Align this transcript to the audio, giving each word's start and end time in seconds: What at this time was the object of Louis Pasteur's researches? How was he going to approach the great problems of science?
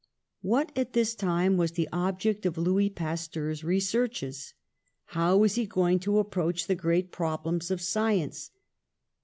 What 0.41 0.71
at 0.75 0.93
this 0.93 1.13
time 1.13 1.57
was 1.57 1.73
the 1.73 1.87
object 1.93 2.47
of 2.47 2.57
Louis 2.57 2.89
Pasteur's 2.89 3.63
researches? 3.63 4.55
How 5.05 5.37
was 5.37 5.53
he 5.53 5.67
going 5.67 5.99
to 5.99 6.17
approach 6.17 6.65
the 6.65 6.73
great 6.73 7.11
problems 7.11 7.69
of 7.69 7.81
science? 7.81 8.49